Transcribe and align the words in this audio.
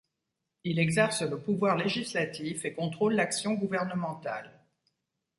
Il 0.63 0.79
exerce 0.79 1.21
le 1.21 1.39
pouvoir 1.39 1.77
législatif 1.77 2.65
et 2.65 2.73
contrôle 2.73 3.13
l'action 3.13 3.53
gouvernementale. 3.53 4.51